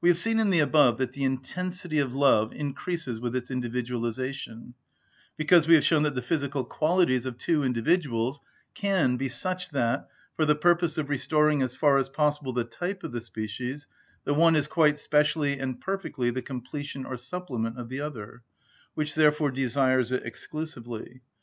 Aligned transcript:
We 0.00 0.08
have 0.08 0.16
seen 0.16 0.40
in 0.40 0.48
the 0.48 0.60
above 0.60 0.96
that 0.96 1.12
the 1.12 1.22
intensity 1.24 1.98
of 1.98 2.14
love 2.14 2.54
increases 2.54 3.20
with 3.20 3.36
its 3.36 3.50
individualisation, 3.50 4.72
because 5.36 5.68
we 5.68 5.74
have 5.74 5.84
shown 5.84 6.02
that 6.04 6.14
the 6.14 6.22
physical 6.22 6.64
qualities 6.64 7.26
of 7.26 7.36
two 7.36 7.62
individuals 7.62 8.40
can 8.72 9.18
be 9.18 9.28
such 9.28 9.68
that, 9.72 10.08
for 10.34 10.46
the 10.46 10.54
purpose 10.54 10.96
of 10.96 11.10
restoring 11.10 11.60
as 11.60 11.74
far 11.74 11.98
as 11.98 12.08
possible 12.08 12.54
the 12.54 12.64
type 12.64 13.04
of 13.04 13.12
the 13.12 13.20
species, 13.20 13.86
the 14.24 14.32
one 14.32 14.56
is 14.56 14.66
quite 14.66 14.96
specially 14.98 15.58
and 15.58 15.78
perfectly 15.78 16.30
the 16.30 16.40
completion 16.40 17.04
or 17.04 17.18
supplement 17.18 17.78
of 17.78 17.90
the 17.90 18.00
other, 18.00 18.44
which 18.94 19.14
therefore 19.14 19.50
desires 19.50 20.10
it 20.10 20.24
exclusively. 20.24 21.20